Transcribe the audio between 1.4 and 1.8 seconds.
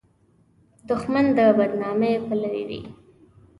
بد